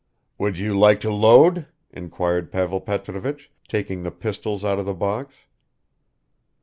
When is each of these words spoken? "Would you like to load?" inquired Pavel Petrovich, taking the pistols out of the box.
"Would 0.39 0.57
you 0.57 0.75
like 0.75 0.99
to 1.01 1.13
load?" 1.13 1.67
inquired 1.91 2.51
Pavel 2.51 2.81
Petrovich, 2.81 3.51
taking 3.67 4.01
the 4.01 4.09
pistols 4.09 4.65
out 4.65 4.79
of 4.79 4.87
the 4.87 4.95
box. 4.95 5.35